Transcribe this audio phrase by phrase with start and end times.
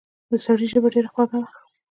[0.29, 1.49] د سړي ژبه ډېره خوږه وه.